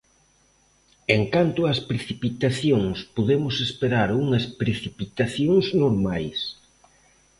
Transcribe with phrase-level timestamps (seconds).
[1.09, 6.39] E en canto ás precipitacións, podemos esperar unhas precipitacións normais.